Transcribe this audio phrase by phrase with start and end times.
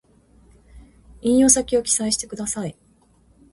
[1.21, 2.75] 引用先を記載してください